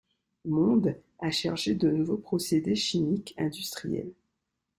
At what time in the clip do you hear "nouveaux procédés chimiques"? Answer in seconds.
1.91-3.35